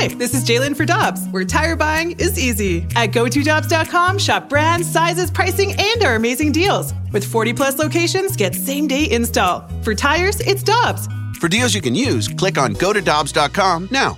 Hi, 0.00 0.06
this 0.06 0.32
is 0.32 0.44
Jalen 0.44 0.76
for 0.76 0.84
Dobbs, 0.84 1.26
where 1.30 1.44
tire 1.44 1.74
buying 1.74 2.12
is 2.20 2.38
easy. 2.38 2.86
At 2.94 3.10
GoToDobbs.com, 3.10 4.18
shop 4.18 4.48
brands, 4.48 4.88
sizes, 4.88 5.28
pricing, 5.28 5.74
and 5.76 6.04
our 6.04 6.14
amazing 6.14 6.52
deals. 6.52 6.94
With 7.12 7.24
40 7.24 7.52
plus 7.52 7.80
locations, 7.80 8.36
get 8.36 8.54
same 8.54 8.86
day 8.86 9.10
install. 9.10 9.68
For 9.82 9.96
tires, 9.96 10.38
it's 10.38 10.62
Dobbs. 10.62 11.08
For 11.40 11.48
deals 11.48 11.74
you 11.74 11.80
can 11.80 11.96
use, 11.96 12.28
click 12.28 12.58
on 12.58 12.74
go 12.74 12.92
to 12.92 13.00
Dobbs.com 13.02 13.88
now. 13.90 14.16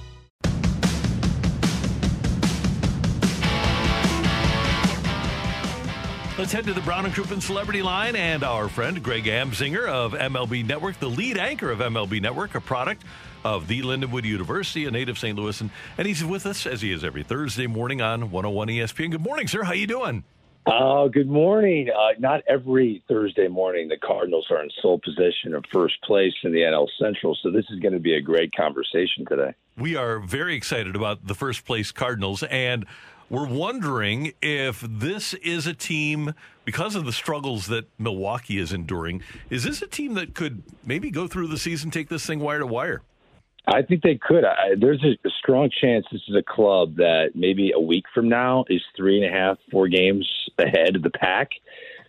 Let's 6.36 6.52
head 6.52 6.64
to 6.66 6.74
the 6.74 6.82
Brown 6.82 7.06
and 7.06 7.14
Crouppen 7.14 7.40
Celebrity 7.40 7.80
Line 7.80 8.16
and 8.16 8.42
our 8.42 8.68
friend 8.68 9.02
Greg 9.02 9.24
Amsinger 9.24 9.86
of 9.86 10.12
MLB 10.12 10.66
Network, 10.66 11.00
the 11.00 11.08
lead 11.08 11.38
anchor 11.38 11.70
of 11.70 11.78
MLB 11.78 12.20
Network, 12.20 12.54
a 12.54 12.60
product 12.60 13.02
of 13.44 13.68
the 13.68 13.82
Lindenwood 13.82 14.24
University, 14.24 14.84
a 14.86 14.90
native 14.90 15.18
St. 15.18 15.38
Louis, 15.38 15.60
and, 15.60 15.70
he's 16.06 16.24
with 16.24 16.46
us 16.46 16.66
as 16.66 16.82
he 16.82 16.92
is 16.92 17.04
every 17.04 17.22
Thursday 17.22 17.66
morning 17.66 18.00
on 18.02 18.30
101 18.30 18.68
ESPN. 18.68 19.10
Good 19.10 19.20
morning, 19.20 19.46
sir. 19.46 19.62
How 19.62 19.72
you 19.72 19.86
doing? 19.86 20.24
Oh, 20.66 21.08
good 21.08 21.28
morning. 21.28 21.88
Uh, 21.88 22.10
not 22.18 22.42
every 22.46 23.02
Thursday 23.08 23.48
morning 23.48 23.88
the 23.88 23.96
Cardinals 23.96 24.46
are 24.50 24.62
in 24.62 24.70
sole 24.82 25.00
position 25.00 25.54
of 25.54 25.64
first 25.72 25.94
place 26.02 26.34
in 26.44 26.52
the 26.52 26.60
NL 26.60 26.86
Central, 27.00 27.36
so 27.42 27.50
this 27.50 27.64
is 27.70 27.80
going 27.80 27.94
to 27.94 28.00
be 28.00 28.14
a 28.14 28.20
great 28.20 28.54
conversation 28.54 29.24
today. 29.26 29.54
We 29.76 29.96
are 29.96 30.20
very 30.20 30.54
excited 30.54 30.96
about 30.96 31.26
the 31.26 31.34
first 31.34 31.64
place 31.64 31.92
Cardinals, 31.92 32.42
and 32.42 32.84
we're 33.30 33.46
wondering 33.46 34.32
if 34.42 34.80
this 34.80 35.34
is 35.34 35.66
a 35.66 35.72
team, 35.72 36.34
because 36.64 36.94
of 36.94 37.06
the 37.06 37.12
struggles 37.12 37.68
that 37.68 37.86
Milwaukee 37.98 38.58
is 38.58 38.72
enduring, 38.72 39.22
is 39.48 39.64
this 39.64 39.80
a 39.80 39.86
team 39.86 40.14
that 40.14 40.34
could 40.34 40.62
maybe 40.84 41.10
go 41.10 41.26
through 41.26 41.46
the 41.46 41.58
season, 41.58 41.90
take 41.90 42.08
this 42.08 42.26
thing 42.26 42.40
wire 42.40 42.58
to 42.58 42.66
wire? 42.66 43.02
I 43.66 43.82
think 43.82 44.02
they 44.02 44.16
could. 44.16 44.44
I, 44.44 44.74
there's 44.78 45.02
a, 45.04 45.16
a 45.26 45.30
strong 45.38 45.70
chance 45.70 46.06
this 46.10 46.22
is 46.28 46.36
a 46.36 46.42
club 46.42 46.96
that 46.96 47.32
maybe 47.34 47.72
a 47.74 47.80
week 47.80 48.04
from 48.14 48.28
now 48.28 48.64
is 48.68 48.82
three 48.96 49.22
and 49.22 49.32
a 49.32 49.36
half, 49.36 49.58
four 49.70 49.88
games 49.88 50.28
ahead 50.58 50.96
of 50.96 51.02
the 51.02 51.10
pack. 51.10 51.50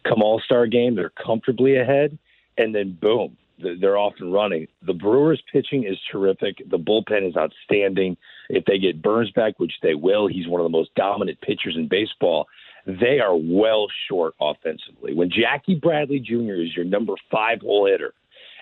Come 0.08 0.24
All 0.24 0.42
Star 0.44 0.66
game, 0.66 0.96
they're 0.96 1.12
comfortably 1.12 1.78
ahead, 1.78 2.18
and 2.58 2.74
then 2.74 2.98
boom, 3.00 3.38
they're 3.60 3.98
off 3.98 4.14
and 4.20 4.34
running. 4.34 4.68
The 4.82 4.94
Brewers' 4.94 5.42
pitching 5.52 5.84
is 5.84 5.98
terrific. 6.12 6.58
The 6.70 6.80
bullpen 6.80 7.28
is 7.28 7.38
outstanding. 7.38 8.18
If 8.50 8.66
they 8.66 8.80
get 8.80 9.02
Burnes 9.02 9.32
back, 9.32 9.60
which 9.60 9.74
they 9.84 9.94
will, 9.94 10.28
he's 10.28 10.48
one 10.48 10.62
of 10.62 10.66
the 10.66 10.76
most 10.78 10.94
dominant 10.96 11.40
pitchers 11.42 11.76
in 11.76 11.88
baseball. 11.88 12.48
They 12.86 13.20
are 13.20 13.36
well 13.36 13.88
short 14.10 14.34
offensively. 14.42 15.14
When 15.14 15.30
Jackie 15.30 15.76
Bradley 15.76 16.20
Jr. 16.20 16.62
is 16.62 16.76
your 16.76 16.86
number 16.86 17.14
five 17.30 17.62
hole 17.62 17.86
hitter, 17.86 18.14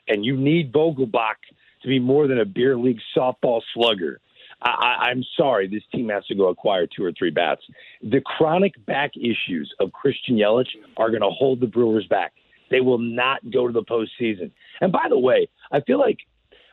and 0.08 0.26
you 0.26 0.36
need 0.36 0.74
Vogelbach 0.74 1.36
to 1.82 1.88
be 1.88 2.00
more 2.00 2.28
than 2.28 2.40
a 2.40 2.46
beer 2.46 2.78
league 2.78 3.00
softball 3.16 3.62
slugger, 3.74 4.20
I, 4.62 5.10
I'm 5.10 5.24
sorry, 5.38 5.68
this 5.68 5.84
team 5.92 6.10
has 6.10 6.26
to 6.28 6.36
go 6.36 6.50
acquire 6.50 6.86
two 6.86 7.04
or 7.04 7.12
three 7.14 7.30
bats. 7.30 7.62
The 8.02 8.22
chronic 8.22 8.74
back 8.86 9.12
issues 9.16 9.74
of 9.80 9.92
Christian 9.94 10.36
Yelich 10.36 10.68
are 10.98 11.10
going 11.10 11.22
to 11.22 11.30
hold 11.30 11.62
the 11.62 11.68
Brewers 11.68 12.06
back. 12.08 12.34
They 12.70 12.82
will 12.82 12.98
not 12.98 13.40
go 13.50 13.68
to 13.68 13.74
the 13.74 13.84
postseason. 13.84 14.52
And 14.82 14.92
by 14.92 15.08
the 15.10 15.18
way, 15.18 15.48
I 15.72 15.80
feel 15.82 16.00
like 16.00 16.20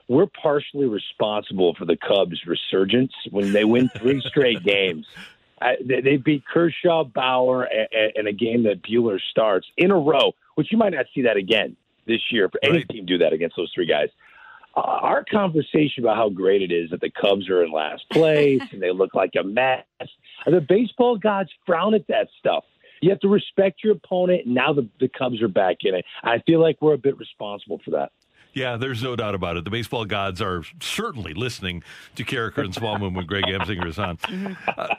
we're 0.09 0.27
partially 0.27 0.87
responsible 0.87 1.75
for 1.75 1.85
the 1.85 1.97
Cubs' 1.97 2.41
resurgence 2.47 3.13
when 3.31 3.53
they 3.53 3.65
win 3.65 3.89
three 3.97 4.21
straight 4.21 4.63
games. 4.65 5.07
I, 5.61 5.77
they, 5.83 6.01
they 6.01 6.17
beat 6.17 6.45
Kershaw, 6.45 7.05
Bauer, 7.05 7.67
in 8.15 8.27
a 8.27 8.33
game 8.33 8.65
that 8.65 8.83
Buehler 8.83 9.19
starts 9.31 9.67
in 9.77 9.91
a 9.91 9.99
row, 9.99 10.35
which 10.57 10.71
you 10.71 10.79
might 10.79 10.93
not 10.93 11.07
see 11.15 11.23
that 11.23 11.37
again 11.37 11.77
this 12.07 12.21
year 12.31 12.49
for 12.49 12.61
any 12.63 12.79
right. 12.79 12.89
team 12.89 13.07
do 13.07 13.19
that 13.19 13.33
against 13.33 13.57
those 13.57 13.71
three 13.75 13.87
guys. 13.87 14.09
Uh, 14.77 14.81
our 14.81 15.25
conversation 15.25 16.05
about 16.05 16.17
how 16.17 16.29
great 16.29 16.61
it 16.61 16.71
is 16.71 16.91
that 16.91 17.01
the 17.01 17.11
Cubs 17.11 17.49
are 17.49 17.65
in 17.65 17.73
last 17.73 18.05
place 18.11 18.61
and 18.73 18.83
they 18.83 18.93
look 18.93 19.15
like 19.15 19.33
a 19.39 19.43
mess. 19.43 19.85
The 20.45 20.61
baseball 20.61 21.17
gods 21.17 21.51
frown 21.65 21.95
at 21.95 22.07
that 22.09 22.29
stuff. 22.39 22.65
You 23.01 23.11
have 23.11 23.21
to 23.21 23.29
respect 23.29 23.83
your 23.83 23.95
opponent. 23.95 24.47
Now 24.47 24.73
the, 24.73 24.89
the 25.01 25.09
Cubs 25.09 25.43
are 25.43 25.49
back 25.49 25.79
in 25.81 25.95
it. 25.95 26.05
I 26.23 26.39
feel 26.47 26.61
like 26.61 26.81
we're 26.81 26.95
a 26.95 26.99
bit 26.99 27.19
responsible 27.19 27.81
for 27.85 27.93
that. 27.93 28.13
Yeah, 28.53 28.79
there's 28.79 29.03
no 29.03 29.17
doubt 29.17 29.35
about 29.35 29.59
it. 29.59 29.65
The 29.65 29.71
baseball 29.71 30.07
gods 30.07 30.41
are 30.41 30.63
certainly 30.81 31.35
listening 31.35 31.83
to 32.15 32.25
Karraker 32.25 32.65
and 32.65 32.73
Smallmon 32.73 33.15
when 33.15 33.27
Greg 33.27 33.45
Amsinger 33.45 33.87
is 33.87 33.99
on. 33.99 34.19
Uh, 34.67 34.95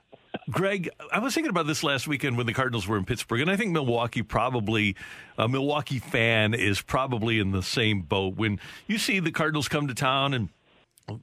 Greg, 0.49 0.89
I 1.11 1.19
was 1.19 1.33
thinking 1.33 1.49
about 1.49 1.67
this 1.67 1.83
last 1.83 2.07
weekend 2.07 2.37
when 2.37 2.45
the 2.45 2.53
Cardinals 2.53 2.87
were 2.87 2.97
in 2.97 3.03
Pittsburgh, 3.03 3.41
and 3.41 3.51
I 3.51 3.57
think 3.57 3.71
Milwaukee 3.71 4.21
probably, 4.21 4.95
a 5.37 5.47
Milwaukee 5.47 5.99
fan 5.99 6.53
is 6.53 6.81
probably 6.81 7.39
in 7.39 7.51
the 7.51 7.61
same 7.61 8.01
boat. 8.01 8.35
When 8.37 8.59
you 8.87 8.97
see 8.97 9.19
the 9.19 9.31
Cardinals 9.31 9.67
come 9.67 9.87
to 9.87 9.93
town 9.93 10.33
and 10.33 10.49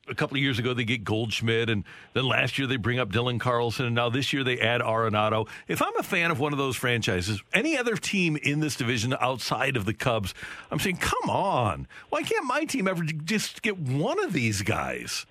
a 0.08 0.14
couple 0.14 0.36
of 0.36 0.42
years 0.42 0.58
ago 0.58 0.74
they 0.74 0.84
get 0.84 1.04
Goldschmidt, 1.04 1.70
and 1.70 1.84
then 2.12 2.26
last 2.26 2.58
year 2.58 2.66
they 2.66 2.76
bring 2.76 2.98
up 2.98 3.10
Dylan 3.10 3.40
Carlson, 3.40 3.86
and 3.86 3.94
now 3.94 4.10
this 4.10 4.32
year 4.32 4.44
they 4.44 4.60
add 4.60 4.82
Arenado. 4.82 5.48
If 5.68 5.80
I'm 5.80 5.96
a 5.98 6.02
fan 6.02 6.30
of 6.30 6.38
one 6.38 6.52
of 6.52 6.58
those 6.58 6.76
franchises, 6.76 7.42
any 7.54 7.78
other 7.78 7.96
team 7.96 8.36
in 8.36 8.60
this 8.60 8.76
division 8.76 9.14
outside 9.20 9.76
of 9.76 9.86
the 9.86 9.94
Cubs, 9.94 10.34
I'm 10.70 10.78
saying, 10.78 10.98
come 10.98 11.30
on, 11.30 11.88
why 12.10 12.22
can't 12.22 12.44
my 12.44 12.64
team 12.64 12.86
ever 12.86 13.04
just 13.04 13.62
get 13.62 13.78
one 13.78 14.22
of 14.22 14.34
these 14.34 14.60
guys? 14.60 15.24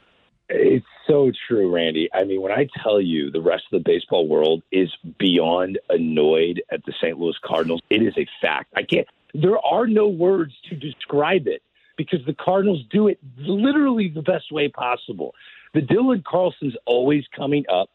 It's 0.50 0.86
so 1.08 1.32
true, 1.48 1.74
Randy. 1.74 2.10
I 2.14 2.24
mean, 2.24 2.42
when 2.42 2.52
I 2.52 2.68
tell 2.82 3.02
you 3.02 3.32
the 3.32 3.42
rest 3.42 3.64
of 3.72 3.84
the 3.84 3.90
baseball 3.90 4.28
world 4.28 4.64
is 4.72 4.90
beyond 5.18 5.80
annoyed 5.90 6.64
at 6.72 6.86
the 6.86 6.94
St. 7.02 7.20
Louis 7.20 7.36
Cardinals, 7.44 7.82
it 7.90 8.02
is 8.02 8.14
a 8.18 8.28
fact. 8.42 8.74
I 8.76 8.84
can't. 8.84 9.08
There 9.34 9.60
are 9.60 9.88
no 9.88 10.08
words 10.08 10.54
to 10.70 10.76
describe 10.76 11.48
it 11.48 11.62
because 11.98 12.20
the 12.26 12.34
Cardinals 12.34 12.84
do 12.90 13.08
it 13.08 13.20
literally 13.38 14.10
the 14.10 14.22
best 14.22 14.52
way 14.52 14.68
possible. 14.68 15.34
The 15.74 15.82
Dylan 15.82 16.24
Carlson's 16.24 16.76
always 16.86 17.26
coming 17.36 17.66
up. 17.72 17.90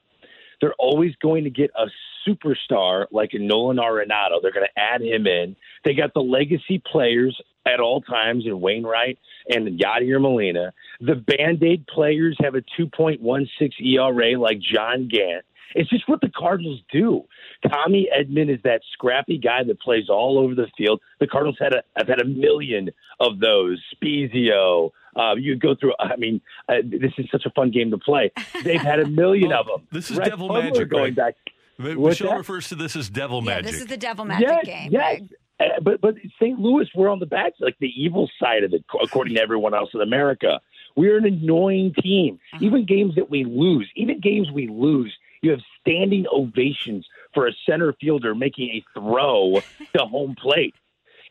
They're 0.61 0.75
always 0.79 1.15
going 1.17 1.45
to 1.45 1.51
get 1.51 1.71
a 1.77 1.87
superstar 2.29 3.07
like 3.11 3.31
Nolan 3.35 3.79
Arenado. 3.79 4.43
They're 4.43 4.53
going 4.53 4.67
to 4.67 4.81
add 4.81 5.03
him 5.03 5.27
in. 5.27 5.57
They 5.85 5.95
got 5.95 6.15
the 6.15 6.21
legacy 6.21 6.83
players 6.91 7.41
at 7.67 7.81
all 7.81 8.01
times 8.01 8.45
in 8.47 8.61
Wainwright 8.61 9.19
and 9.49 9.79
Yadier 9.79 10.21
Molina. 10.21 10.73
The 11.01 11.15
Band 11.15 11.63
Aid 11.63 11.87
players 11.87 12.37
have 12.43 12.55
a 12.55 12.63
2.16 12.81 13.71
ERA 13.81 14.39
like 14.39 14.59
John 14.61 15.09
Gant. 15.09 15.45
It's 15.75 15.91
just 15.91 16.09
what 16.09 16.21
the 16.21 16.31
Cardinals 16.35 16.81
do. 16.91 17.25
Tommy 17.71 18.09
Edman 18.17 18.53
is 18.53 18.61
that 18.65 18.81
scrappy 18.93 19.39
guy 19.39 19.65
that 19.65 19.81
plays 19.81 20.09
all 20.09 20.39
over 20.39 20.55
the 20.55 20.69
field. 20.77 21.01
The 21.21 21.27
Cardinals 21.27 21.59
had 21.61 21.75
a, 21.75 21.83
have 21.97 22.09
had 22.09 22.21
a 22.21 22.25
million 22.25 22.91
of 23.21 23.39
those. 23.39 23.83
Spiezio. 23.95 24.91
Uh, 25.19 25.35
you 25.35 25.57
go 25.57 25.75
through. 25.75 25.95
I 25.99 26.17
mean, 26.17 26.41
uh, 26.69 26.77
this 26.85 27.13
is 27.19 27.27
such 27.31 27.45
a 27.45 27.51
fun 27.51 27.71
game 27.71 27.91
to 27.91 27.99
play. 27.99 28.31
They've 28.63 28.81
had 28.81 29.01
a 29.01 29.09
million 29.09 29.49
well, 29.49 29.61
of 29.61 29.67
them. 29.67 29.89
This 29.91 30.11
is 30.11 30.19
devil 30.19 30.49
magic. 30.49 30.89
Going 30.89 31.15
right? 31.15 31.35
back. 31.35 31.35
Michelle 31.79 32.37
refers 32.37 32.69
to 32.69 32.75
this 32.75 32.97
as 32.97 33.09
devil 33.09 33.41
yeah, 33.41 33.57
magic. 33.57 33.73
This 33.73 33.81
is 33.81 33.87
the 33.87 33.97
devil 33.97 34.25
magic 34.25 34.49
yes, 34.49 34.67
game. 34.67 34.93
Yes. 34.93 35.23
Uh, 35.61 35.65
but 35.83 36.01
but 36.01 36.15
St. 36.41 36.59
Louis, 36.59 36.89
we're 36.95 37.09
on 37.09 37.19
the 37.19 37.27
back, 37.27 37.55
like 37.61 37.77
the 37.81 37.93
evil 37.97 38.31
side 38.41 38.65
of 38.65 38.73
it, 38.73 38.85
according 39.03 39.35
to 39.35 39.41
everyone 39.41 39.75
else 39.75 39.91
in 39.95 40.01
America. 40.01 40.61
We're 40.97 41.17
an 41.17 41.27
annoying 41.27 41.95
team. 42.01 42.41
Uh-huh. 42.55 42.65
Even 42.65 42.87
games 42.87 43.15
that 43.17 43.31
we 43.31 43.45
lose, 43.45 43.89
even 43.97 44.21
games 44.21 44.51
we 44.51 44.69
lose, 44.69 45.15
you 45.43 45.51
have 45.51 45.61
standing 45.81 46.27
ovations 46.33 47.07
for 47.35 47.47
a 47.47 47.53
center 47.69 47.93
fielder 48.01 48.35
making 48.35 48.71
a 48.71 48.99
throw 48.99 49.61
to 49.97 50.05
home 50.05 50.35
plate. 50.41 50.75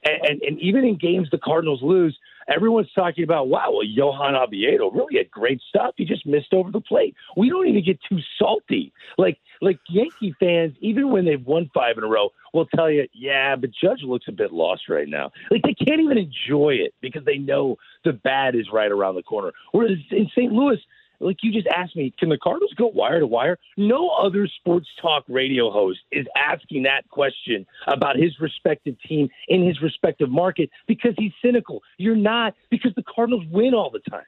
And, 0.03 0.25
and, 0.25 0.41
and 0.41 0.59
even 0.59 0.85
in 0.85 0.97
games 0.97 1.29
the 1.31 1.37
Cardinals 1.37 1.81
lose, 1.81 2.17
everyone's 2.47 2.91
talking 2.93 3.23
about, 3.23 3.47
wow, 3.47 3.71
well, 3.71 3.83
Johan 3.83 4.35
Oviedo 4.35 4.89
really 4.91 5.17
had 5.17 5.31
great 5.31 5.61
stuff. 5.67 5.93
He 5.97 6.05
just 6.05 6.25
missed 6.25 6.53
over 6.53 6.71
the 6.71 6.81
plate. 6.81 7.15
We 7.35 7.49
don't 7.49 7.67
even 7.67 7.83
get 7.83 7.99
too 8.07 8.19
salty. 8.39 8.93
Like 9.17 9.39
like 9.61 9.79
Yankee 9.89 10.35
fans, 10.39 10.75
even 10.81 11.11
when 11.11 11.25
they've 11.25 11.43
won 11.43 11.69
five 11.73 11.97
in 11.97 12.03
a 12.03 12.07
row, 12.07 12.29
will 12.53 12.67
tell 12.67 12.89
you, 12.89 13.07
yeah, 13.13 13.55
but 13.55 13.71
Judge 13.71 14.03
looks 14.03 14.25
a 14.27 14.31
bit 14.31 14.53
lost 14.53 14.83
right 14.89 15.07
now. 15.07 15.31
Like 15.49 15.63
they 15.63 15.73
can't 15.73 16.01
even 16.01 16.17
enjoy 16.17 16.75
it 16.75 16.93
because 17.01 17.25
they 17.25 17.37
know 17.37 17.77
the 18.03 18.13
bad 18.13 18.55
is 18.55 18.67
right 18.71 18.91
around 18.91 19.15
the 19.15 19.23
corner. 19.23 19.51
Whereas 19.71 19.97
in 20.11 20.29
St. 20.35 20.51
Louis, 20.51 20.77
like 21.19 21.37
you 21.41 21.51
just 21.51 21.67
asked 21.67 21.95
me, 21.95 22.13
can 22.17 22.29
the 22.29 22.37
Cardinals 22.37 22.73
go 22.75 22.87
wire 22.87 23.19
to 23.19 23.27
wire? 23.27 23.57
No 23.77 24.09
other 24.09 24.47
sports 24.47 24.87
talk 25.01 25.23
radio 25.27 25.71
host 25.71 25.99
is 26.11 26.25
asking 26.35 26.83
that 26.83 27.07
question 27.09 27.65
about 27.87 28.17
his 28.17 28.39
respective 28.39 28.95
team 29.07 29.29
in 29.47 29.65
his 29.65 29.81
respective 29.81 30.29
market 30.29 30.69
because 30.87 31.13
he's 31.17 31.31
cynical. 31.43 31.81
You're 31.97 32.15
not 32.15 32.53
because 32.69 32.93
the 32.95 33.03
Cardinals 33.03 33.43
win 33.49 33.73
all 33.73 33.89
the 33.89 34.01
time. 34.09 34.25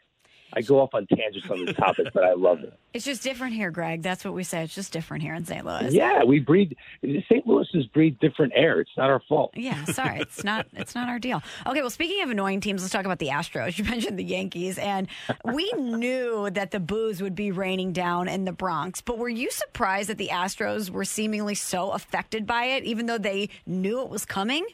I 0.54 0.62
go 0.62 0.80
off 0.80 0.94
on 0.94 1.06
tangents 1.08 1.50
on 1.50 1.66
this 1.66 1.76
topic, 1.76 2.08
but 2.14 2.24
I 2.24 2.34
love 2.34 2.60
it. 2.62 2.74
It's 2.94 3.06
just 3.06 3.22
different 3.22 3.54
here, 3.54 3.70
Greg. 3.70 4.02
That's 4.02 4.26
what 4.26 4.34
we 4.34 4.44
say. 4.44 4.64
It's 4.64 4.74
just 4.74 4.92
different 4.92 5.22
here 5.24 5.36
in 5.36 5.46
St. 5.46 5.64
Louis. 5.66 5.94
Yeah, 5.94 6.24
we 6.24 6.40
breathe. 6.40 6.72
St. 7.04 7.46
Louis's 7.46 7.86
breathe 7.88 8.18
different 8.20 8.54
air. 8.56 8.80
It's 8.82 8.90
not 8.98 9.10
our 9.10 9.22
fault. 9.30 9.52
Yeah, 9.56 9.84
sorry, 9.86 10.20
it's 10.20 10.44
not. 10.44 10.66
It's 10.74 10.96
not 10.96 11.08
our 11.08 11.20
deal. 11.20 11.42
Okay, 11.68 11.82
well, 11.82 11.90
speaking 11.90 12.24
of 12.24 12.30
annoying 12.32 12.62
teams, 12.62 12.82
let's 12.82 12.92
talk 12.92 13.06
about 13.06 13.20
the 13.20 13.28
Astros. 13.28 13.70
You 13.80 13.86
mentioned 13.86 14.20
the 14.20 14.26
Yankees, 14.26 14.78
and 14.78 15.08
we 15.46 15.72
knew 15.74 16.50
that 16.50 16.72
the 16.72 16.82
booze 16.82 17.22
would 17.22 17.36
be 17.36 17.52
raining 17.52 17.94
down 17.94 18.28
in 18.28 18.44
the 18.44 18.52
Bronx. 18.52 19.00
But 19.00 19.18
were 19.18 19.30
you 19.30 19.50
surprised 19.52 20.10
that 20.10 20.18
the 20.18 20.30
Astros 20.30 20.90
were 20.90 21.06
seemingly 21.06 21.56
so 21.56 21.92
affected 21.92 22.46
by 22.46 22.66
it, 22.66 22.84
even 22.84 23.06
though 23.06 23.18
they 23.18 23.50
knew 23.66 24.02
it 24.02 24.10
was 24.10 24.26
coming? 24.26 24.66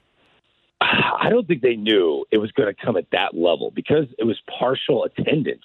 I 0.81 1.29
don't 1.29 1.47
think 1.47 1.61
they 1.61 1.75
knew 1.75 2.25
it 2.31 2.37
was 2.37 2.51
going 2.51 2.73
to 2.73 2.85
come 2.85 2.97
at 2.97 3.09
that 3.11 3.33
level 3.33 3.71
because 3.71 4.05
it 4.19 4.23
was 4.25 4.37
partial 4.59 5.03
attendance. 5.05 5.63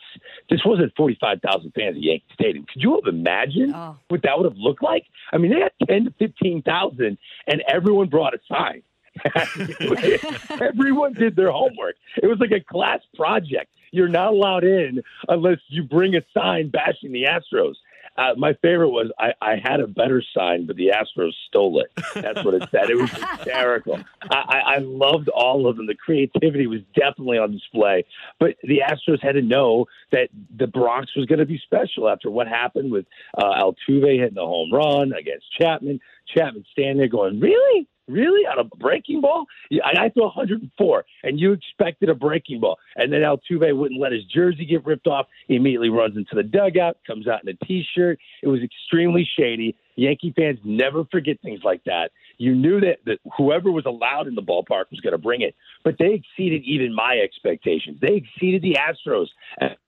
This 0.49 0.61
wasn't 0.65 0.93
45,000 0.97 1.73
fans 1.75 1.97
at 1.97 2.03
Yankee 2.03 2.25
Stadium. 2.33 2.65
Could 2.73 2.83
you 2.83 2.95
have 3.03 3.13
imagined 3.13 3.73
Oh. 3.75 3.97
what 4.09 4.23
that 4.23 4.39
would 4.39 4.45
have 4.47 4.57
looked 4.57 4.83
like? 4.83 5.05
I 5.33 5.39
mean, 5.39 5.53
they 5.53 5.61
had 5.61 5.73
10 5.89 6.05
to 6.07 6.11
15,000 6.19 7.19
and 7.49 7.63
everyone 7.69 8.09
brought 8.09 8.35
a 8.35 8.39
sign. 8.49 8.83
everyone 10.61 11.13
did 11.15 11.37
their 11.37 11.51
homework. 11.51 11.97
It 12.23 12.27
was 12.27 12.39
like 12.39 12.53
a 12.53 12.61
class 12.61 13.01
project. 13.17 13.71
You're 13.93 14.09
not 14.09 14.33
allowed 14.33 14.65
in 14.65 15.03
unless 15.29 15.59
you 15.69 15.83
bring 15.83 16.15
a 16.15 16.23
sign 16.33 16.69
bashing 16.71 17.13
the 17.13 17.25
Astros. 17.25 17.75
Uh, 18.17 18.35
my 18.37 18.53
favorite 18.55 18.91
was 18.91 19.11
I, 19.19 19.33
I 19.41 19.57
had 19.63 19.81
a 19.81 19.87
better 19.87 20.23
sign, 20.37 20.67
but 20.67 20.77
the 20.77 20.89
Astros 20.89 21.33
stole 21.47 21.81
it. 21.81 21.91
That's 22.15 22.45
what 22.45 22.55
it 22.55 22.69
said. 22.71 22.91
It 22.91 22.97
was 22.97 23.11
hysterical. 23.11 24.01
I, 24.31 24.63
I, 24.67 24.79
loved 24.79 25.29
all 25.29 25.67
of 25.67 25.77
them. 25.77 25.87
The 25.87 25.95
creativity 25.95 26.67
was 26.67 26.81
definitely 26.95 27.39
on 27.39 27.53
display. 27.53 28.05
But 28.39 28.57
the 28.63 28.83
Astros 28.87 29.23
had 29.23 29.33
to 29.33 29.43
know 29.43 29.87
that 30.13 30.29
the 30.57 30.67
Bronx 30.67 31.15
was 31.17 31.27
going 31.27 31.39
to 31.39 31.47
be 31.47 31.59
special 31.65 32.09
after 32.09 32.31
what 32.31 32.49
happened 32.49 32.91
with 32.93 33.07
uh, 33.39 33.63
Altuve 33.63 34.19
hitting 34.19 34.35
the 34.35 34.47
home 34.47 34.73
run 34.73 35.13
against 35.13 35.47
Chapman. 35.59 36.01
Chapman 36.35 36.65
standing 36.73 36.99
there 36.99 37.09
going, 37.09 37.41
"Really, 37.41 37.89
really 38.09 38.47
on 38.47 38.59
a 38.59 38.65
breaking 38.77 39.21
ball? 39.21 39.47
Yeah, 39.71 39.83
I, 39.85 40.09
threw 40.09 40.25
104, 40.25 41.05
and 41.23 41.39
you 41.41 41.53
expected 41.53 42.09
a 42.09 42.15
breaking 42.15 42.61
ball." 42.61 42.79
And 42.97 43.13
then 43.13 43.21
Altuve 43.23 43.77
wouldn't 43.77 44.01
let 44.01 44.13
his 44.13 44.25
jersey 44.25 44.65
get 44.65 44.85
ripped 44.85 45.07
off. 45.07 45.27
He 45.47 45.57
immediately 45.57 45.91
runs 45.91 46.17
into 46.17 46.35
the 46.35 46.43
dugout, 46.43 46.99
comes 47.07 47.29
out 47.29 47.43
in 47.43 47.49
a 47.49 47.65
t-shirt. 47.65 48.19
It 48.43 48.49
was 48.49 48.61
extremely 48.63 49.29
shady. 49.39 49.77
Yankee 49.97 50.33
fans 50.35 50.59
never 50.65 51.05
forget 51.05 51.41
things 51.43 51.61
like 51.63 51.85
that. 51.85 52.11
You 52.39 52.55
knew 52.55 52.81
that, 52.81 53.01
that 53.05 53.19
whoever 53.37 53.71
was 53.71 53.85
allowed 53.85 54.27
in 54.27 54.35
the 54.35 54.43
ballpark 54.43 54.85
was 54.91 55.01
going 55.01 55.13
to 55.13 55.19
bring 55.19 55.43
it, 55.43 55.55
but 55.85 55.97
they 55.99 56.15
exceeded 56.15 56.63
even 56.65 56.95
my 56.95 57.19
expectations. 57.23 57.99
They 58.01 58.15
exceeded 58.15 58.63
the 58.63 58.79
Astros' 58.79 59.29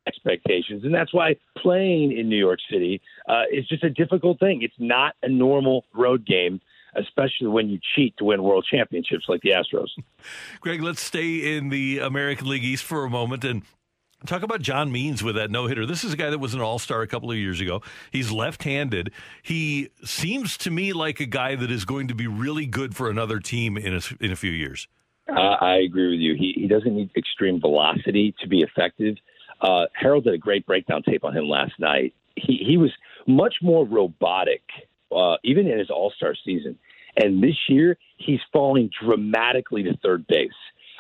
expectations, 0.06 0.84
and 0.84 0.94
that's 0.94 1.14
why 1.14 1.36
playing 1.56 2.16
in 2.16 2.28
New 2.28 2.36
York 2.36 2.58
City 2.70 3.00
uh, 3.26 3.44
is 3.50 3.66
just 3.68 3.84
a 3.84 3.90
difficult 3.90 4.38
thing. 4.38 4.60
It's 4.62 4.74
not 4.78 5.14
a 5.22 5.30
normal 5.30 5.86
road 5.94 6.26
game, 6.26 6.60
especially 6.94 7.48
when 7.48 7.68
you 7.68 7.78
cheat 7.94 8.16
to 8.18 8.24
win 8.24 8.42
world 8.42 8.66
championships 8.70 9.24
like 9.28 9.40
the 9.42 9.50
Astros. 9.50 9.88
Greg, 10.60 10.82
let's 10.82 11.02
stay 11.02 11.56
in 11.56 11.68
the 11.68 11.98
American 11.98 12.48
League 12.48 12.64
East 12.64 12.84
for 12.84 13.04
a 13.04 13.10
moment 13.10 13.44
and 13.44 13.62
talk 14.26 14.42
about 14.42 14.60
John 14.60 14.92
Means 14.92 15.22
with 15.22 15.34
that 15.36 15.50
no 15.50 15.66
hitter. 15.66 15.86
This 15.86 16.04
is 16.04 16.12
a 16.12 16.16
guy 16.16 16.30
that 16.30 16.38
was 16.38 16.54
an 16.54 16.60
all 16.60 16.78
star 16.78 17.02
a 17.02 17.06
couple 17.06 17.30
of 17.30 17.36
years 17.36 17.60
ago. 17.60 17.82
He's 18.10 18.30
left 18.30 18.62
handed. 18.64 19.12
He 19.42 19.90
seems 20.04 20.56
to 20.58 20.70
me 20.70 20.92
like 20.92 21.20
a 21.20 21.26
guy 21.26 21.56
that 21.56 21.70
is 21.70 21.84
going 21.84 22.08
to 22.08 22.14
be 22.14 22.26
really 22.26 22.66
good 22.66 22.94
for 22.94 23.10
another 23.10 23.38
team 23.40 23.76
in 23.76 23.94
a, 23.94 24.00
in 24.20 24.32
a 24.32 24.36
few 24.36 24.52
years. 24.52 24.88
Uh, 25.28 25.56
I 25.60 25.76
agree 25.76 26.10
with 26.10 26.20
you. 26.20 26.34
He, 26.34 26.52
he 26.56 26.68
doesn't 26.68 26.94
need 26.94 27.10
extreme 27.16 27.60
velocity 27.60 28.34
to 28.40 28.48
be 28.48 28.60
effective. 28.62 29.16
Uh, 29.60 29.86
Harold 29.94 30.24
did 30.24 30.34
a 30.34 30.38
great 30.38 30.66
breakdown 30.66 31.02
tape 31.02 31.24
on 31.24 31.36
him 31.36 31.44
last 31.44 31.72
night. 31.78 32.14
He, 32.36 32.64
he 32.66 32.76
was 32.76 32.90
much 33.26 33.54
more 33.62 33.86
robotic, 33.86 34.62
uh, 35.16 35.36
even 35.44 35.66
in 35.66 35.78
his 35.78 35.90
All 35.90 36.12
Star 36.16 36.34
season. 36.44 36.78
And 37.16 37.42
this 37.42 37.56
year, 37.68 37.98
he's 38.16 38.40
falling 38.52 38.90
dramatically 39.04 39.82
to 39.82 39.96
third 39.98 40.26
base. 40.26 40.50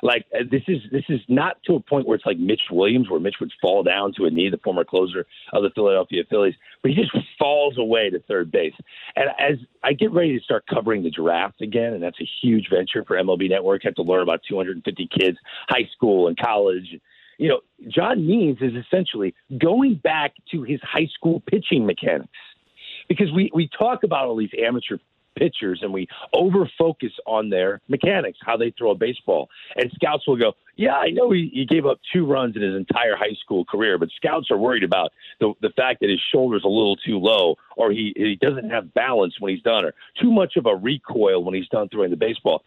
Like 0.02 0.26
uh, 0.34 0.42
this 0.50 0.62
is 0.66 0.78
this 0.90 1.04
is 1.08 1.20
not 1.28 1.62
to 1.66 1.76
a 1.76 1.80
point 1.80 2.08
where 2.08 2.16
it's 2.16 2.26
like 2.26 2.38
Mitch 2.38 2.62
Williams, 2.72 3.08
where 3.08 3.20
Mitch 3.20 3.36
would 3.40 3.52
fall 3.62 3.84
down 3.84 4.12
to 4.16 4.24
a 4.24 4.30
knee, 4.30 4.50
the 4.50 4.58
former 4.58 4.84
closer 4.84 5.26
of 5.52 5.62
the 5.62 5.70
Philadelphia 5.70 6.24
Phillies, 6.28 6.54
but 6.82 6.90
he 6.90 6.96
just 6.96 7.12
falls 7.38 7.78
away 7.78 8.10
to 8.10 8.18
third 8.20 8.50
base. 8.50 8.74
And 9.14 9.26
as 9.38 9.58
I 9.84 9.92
get 9.92 10.10
ready 10.10 10.36
to 10.36 10.44
start 10.44 10.64
covering 10.66 11.04
the 11.04 11.10
draft 11.10 11.60
again, 11.60 11.94
and 11.94 12.02
that's 12.02 12.20
a 12.20 12.28
huge 12.42 12.66
venture 12.68 13.04
for 13.04 13.16
MLB 13.16 13.48
Network, 13.48 13.82
I 13.84 13.88
have 13.88 13.94
to 13.94 14.02
learn 14.02 14.22
about 14.22 14.40
250 14.48 15.08
kids, 15.16 15.38
high 15.68 15.88
school 15.94 16.26
and 16.26 16.36
college. 16.36 16.96
You 17.38 17.48
know, 17.48 17.60
John 17.88 18.26
Means 18.26 18.58
is 18.60 18.72
essentially 18.74 19.34
going 19.56 20.00
back 20.02 20.32
to 20.50 20.64
his 20.64 20.80
high 20.82 21.08
school 21.14 21.44
pitching 21.48 21.86
mechanics 21.86 22.28
because 23.08 23.32
we 23.32 23.50
we 23.54 23.68
talk 23.68 24.04
about 24.04 24.26
all 24.26 24.36
these 24.36 24.50
amateur 24.58 24.98
pitchers 25.36 25.80
and 25.82 25.92
we 25.92 26.08
over 26.34 26.70
focus 26.78 27.12
on 27.26 27.50
their 27.50 27.80
mechanics, 27.88 28.38
how 28.42 28.56
they 28.56 28.70
throw 28.76 28.90
a 28.90 28.94
baseball. 28.94 29.48
And 29.76 29.90
scouts 29.92 30.26
will 30.26 30.36
go, 30.36 30.52
Yeah, 30.76 30.94
I 30.94 31.10
know 31.10 31.30
he, 31.30 31.50
he 31.52 31.64
gave 31.64 31.86
up 31.86 32.00
two 32.12 32.26
runs 32.26 32.56
in 32.56 32.62
his 32.62 32.74
entire 32.74 33.16
high 33.16 33.36
school 33.42 33.64
career, 33.64 33.98
but 33.98 34.10
scouts 34.16 34.50
are 34.50 34.58
worried 34.58 34.84
about 34.84 35.12
the 35.40 35.52
the 35.60 35.70
fact 35.70 36.00
that 36.00 36.10
his 36.10 36.20
shoulder's 36.32 36.64
a 36.64 36.68
little 36.68 36.96
too 36.96 37.18
low 37.18 37.56
or 37.76 37.90
he, 37.90 38.12
he 38.16 38.36
doesn't 38.40 38.70
have 38.70 38.92
balance 38.94 39.34
when 39.40 39.52
he's 39.54 39.62
done 39.62 39.84
or 39.84 39.94
too 40.20 40.30
much 40.30 40.56
of 40.56 40.66
a 40.66 40.74
recoil 40.74 41.42
when 41.44 41.54
he's 41.54 41.68
done 41.68 41.88
throwing 41.88 42.10
the 42.10 42.16
baseball. 42.16 42.62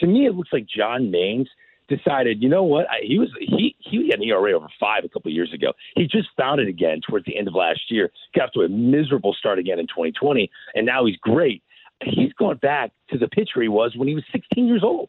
To 0.00 0.06
me 0.06 0.26
it 0.26 0.34
looks 0.34 0.52
like 0.52 0.66
John 0.66 1.10
Means 1.10 1.48
decided, 1.88 2.42
you 2.42 2.48
know 2.48 2.64
what? 2.64 2.86
I, 2.90 3.00
he 3.02 3.18
was 3.18 3.30
he 3.40 3.74
he 3.78 4.10
had 4.10 4.20
an 4.20 4.24
ERA 4.24 4.52
over 4.52 4.68
five 4.78 5.04
a 5.04 5.08
couple 5.08 5.30
of 5.30 5.34
years 5.34 5.52
ago. 5.52 5.72
He 5.96 6.06
just 6.06 6.28
found 6.36 6.60
it 6.60 6.68
again 6.68 7.00
towards 7.00 7.26
the 7.26 7.36
end 7.36 7.48
of 7.48 7.54
last 7.54 7.90
year. 7.90 8.10
Got 8.34 8.52
to 8.54 8.60
a 8.60 8.68
miserable 8.68 9.34
start 9.34 9.58
again 9.58 9.78
in 9.78 9.86
2020, 9.86 10.50
and 10.74 10.86
now 10.86 11.06
he's 11.06 11.16
great. 11.16 11.62
He's 12.02 12.32
gone 12.34 12.58
back 12.58 12.92
to 13.10 13.18
the 13.18 13.28
pitcher 13.28 13.60
he 13.60 13.68
was 13.68 13.96
when 13.96 14.06
he 14.06 14.14
was 14.14 14.24
16 14.30 14.66
years 14.66 14.84
old. 14.84 15.08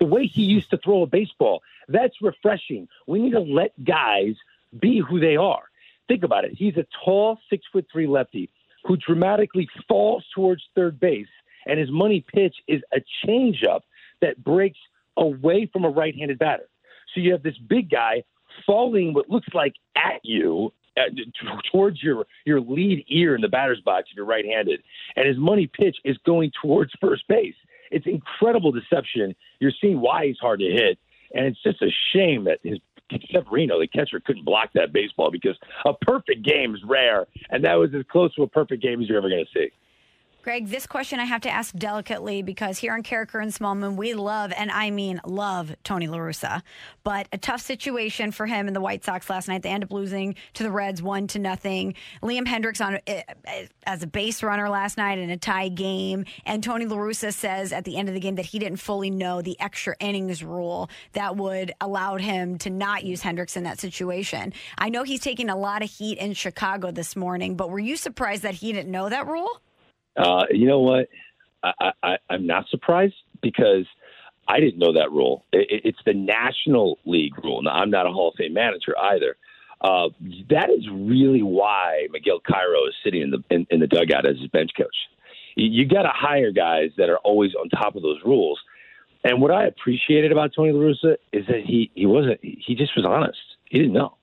The 0.00 0.06
way 0.06 0.26
he 0.26 0.42
used 0.42 0.70
to 0.70 0.78
throw 0.78 1.02
a 1.02 1.06
baseball, 1.06 1.62
that's 1.86 2.20
refreshing. 2.20 2.88
We 3.06 3.20
need 3.20 3.32
to 3.32 3.40
let 3.40 3.72
guys 3.84 4.34
be 4.76 4.98
who 4.98 5.20
they 5.20 5.36
are. 5.36 5.62
Think 6.08 6.24
about 6.24 6.44
it. 6.44 6.54
He's 6.56 6.76
a 6.76 6.86
tall, 7.04 7.38
six 7.48 7.64
foot 7.72 7.86
three 7.92 8.08
lefty 8.08 8.50
who 8.84 8.96
dramatically 8.96 9.68
falls 9.88 10.24
towards 10.34 10.62
third 10.74 11.00
base, 11.00 11.28
and 11.66 11.78
his 11.78 11.90
money 11.90 12.24
pitch 12.26 12.56
is 12.68 12.82
a 12.92 13.00
changeup 13.24 13.80
that 14.20 14.42
breaks 14.42 14.78
away 15.16 15.68
from 15.72 15.84
a 15.84 15.88
right 15.90 16.14
handed 16.14 16.38
batter. 16.38 16.68
So 17.14 17.20
you 17.20 17.32
have 17.32 17.42
this 17.42 17.58
big 17.68 17.90
guy 17.90 18.24
falling 18.66 19.14
what 19.14 19.28
looks 19.30 19.48
like 19.54 19.74
at 19.96 20.20
you 20.22 20.72
towards 21.70 22.02
your 22.02 22.26
your 22.44 22.60
lead 22.60 23.04
ear 23.08 23.34
in 23.34 23.40
the 23.40 23.48
batter's 23.48 23.80
box 23.80 24.08
if 24.10 24.16
you're 24.16 24.26
right-handed, 24.26 24.82
and 25.16 25.26
his 25.26 25.36
money 25.36 25.66
pitch 25.66 25.96
is 26.04 26.16
going 26.24 26.52
towards 26.62 26.92
first 27.00 27.26
base. 27.28 27.54
It's 27.90 28.06
incredible 28.06 28.72
deception. 28.72 29.34
You're 29.60 29.72
seeing 29.80 30.00
why 30.00 30.26
he's 30.26 30.38
hard 30.40 30.60
to 30.60 30.66
hit, 30.66 30.98
and 31.34 31.46
it's 31.46 31.62
just 31.62 31.82
a 31.82 31.90
shame 32.12 32.44
that 32.44 32.58
his 32.62 32.78
Severino, 33.30 33.78
the 33.78 33.86
catcher, 33.86 34.18
couldn't 34.18 34.44
block 34.44 34.70
that 34.74 34.92
baseball 34.92 35.30
because 35.30 35.56
a 35.84 35.92
perfect 35.92 36.42
game 36.42 36.74
is 36.74 36.80
rare, 36.84 37.26
and 37.50 37.64
that 37.64 37.74
was 37.74 37.90
as 37.94 38.04
close 38.10 38.34
to 38.34 38.42
a 38.42 38.48
perfect 38.48 38.82
game 38.82 39.00
as 39.02 39.08
you're 39.08 39.18
ever 39.18 39.28
going 39.28 39.44
to 39.44 39.58
see. 39.58 39.70
Greg, 40.44 40.68
this 40.68 40.86
question 40.86 41.20
I 41.20 41.24
have 41.24 41.40
to 41.40 41.50
ask 41.50 41.74
delicately 41.74 42.42
because 42.42 42.76
here 42.76 42.92
on 42.92 43.02
Karraker 43.02 43.42
and 43.42 43.50
Smallmon, 43.50 43.96
we 43.96 44.12
love, 44.12 44.52
and 44.54 44.70
I 44.70 44.90
mean 44.90 45.18
love, 45.24 45.74
Tony 45.84 46.06
La 46.06 46.18
Russa. 46.18 46.60
But 47.02 47.28
a 47.32 47.38
tough 47.38 47.62
situation 47.62 48.30
for 48.30 48.44
him 48.44 48.66
and 48.66 48.76
the 48.76 48.80
White 48.82 49.06
Sox 49.06 49.30
last 49.30 49.48
night. 49.48 49.62
They 49.62 49.70
end 49.70 49.84
up 49.84 49.90
losing 49.90 50.34
to 50.52 50.62
the 50.62 50.70
Reds 50.70 51.00
one 51.00 51.28
to 51.28 51.38
nothing. 51.38 51.94
Liam 52.22 52.44
Hendriks 52.44 52.84
on 52.84 52.98
eh, 53.06 53.22
as 53.86 54.02
a 54.02 54.06
base 54.06 54.42
runner 54.42 54.68
last 54.68 54.98
night 54.98 55.16
in 55.16 55.30
a 55.30 55.38
tie 55.38 55.70
game, 55.70 56.26
and 56.44 56.62
Tony 56.62 56.84
La 56.84 56.98
Russa 56.98 57.32
says 57.32 57.72
at 57.72 57.84
the 57.84 57.96
end 57.96 58.10
of 58.10 58.14
the 58.14 58.20
game 58.20 58.34
that 58.34 58.44
he 58.44 58.58
didn't 58.58 58.80
fully 58.80 59.08
know 59.08 59.40
the 59.40 59.58
extra 59.60 59.96
innings 59.98 60.44
rule 60.44 60.90
that 61.14 61.36
would 61.36 61.72
allowed 61.80 62.20
him 62.20 62.58
to 62.58 62.68
not 62.68 63.02
use 63.02 63.22
Hendriks 63.22 63.56
in 63.56 63.62
that 63.62 63.80
situation. 63.80 64.52
I 64.76 64.90
know 64.90 65.04
he's 65.04 65.20
taking 65.20 65.48
a 65.48 65.56
lot 65.56 65.82
of 65.82 65.90
heat 65.90 66.18
in 66.18 66.34
Chicago 66.34 66.90
this 66.90 67.16
morning, 67.16 67.56
but 67.56 67.70
were 67.70 67.80
you 67.80 67.96
surprised 67.96 68.42
that 68.42 68.52
he 68.52 68.74
didn't 68.74 68.92
know 68.92 69.08
that 69.08 69.26
rule? 69.26 69.48
Uh, 70.16 70.44
you 70.50 70.66
know 70.66 70.80
what? 70.80 71.08
I, 71.62 71.92
I, 72.02 72.16
I'm 72.28 72.46
not 72.46 72.68
surprised 72.68 73.14
because 73.42 73.86
I 74.46 74.60
didn't 74.60 74.78
know 74.78 74.92
that 74.92 75.10
rule. 75.10 75.44
It, 75.52 75.82
it's 75.84 75.98
the 76.04 76.12
National 76.14 76.98
League 77.04 77.42
rule. 77.42 77.62
Now, 77.62 77.72
I'm 77.72 77.90
not 77.90 78.06
a 78.06 78.10
Hall 78.10 78.28
of 78.28 78.34
Fame 78.36 78.52
manager 78.52 78.94
either. 78.98 79.36
Uh, 79.80 80.08
that 80.50 80.70
is 80.70 80.86
really 80.90 81.42
why 81.42 82.06
Miguel 82.10 82.40
Cairo 82.40 82.86
is 82.86 82.94
sitting 83.02 83.22
in 83.22 83.30
the 83.30 83.42
in, 83.50 83.66
in 83.70 83.80
the 83.80 83.86
dugout 83.86 84.26
as 84.26 84.38
his 84.38 84.48
bench 84.48 84.70
coach. 84.76 84.96
You, 85.56 85.68
you 85.68 85.88
got 85.88 86.02
to 86.02 86.12
hire 86.12 86.52
guys 86.52 86.90
that 86.96 87.10
are 87.10 87.18
always 87.18 87.54
on 87.54 87.68
top 87.68 87.96
of 87.96 88.02
those 88.02 88.18
rules. 88.24 88.58
And 89.24 89.40
what 89.40 89.50
I 89.50 89.64
appreciated 89.66 90.32
about 90.32 90.52
Tony 90.54 90.72
La 90.72 90.80
Russa 90.80 91.16
is 91.32 91.46
that 91.46 91.62
he 91.64 91.90
he 91.94 92.06
wasn't 92.06 92.40
he 92.42 92.74
just 92.74 92.92
was 92.96 93.04
honest. 93.06 93.38
He 93.64 93.78
didn't 93.78 93.94
know. 93.94 94.16